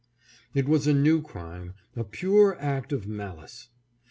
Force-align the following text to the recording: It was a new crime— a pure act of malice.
It 0.55 0.67
was 0.67 0.87
a 0.87 0.95
new 0.95 1.21
crime— 1.21 1.75
a 1.95 2.03
pure 2.03 2.59
act 2.59 2.91
of 2.91 3.05
malice. 3.07 3.67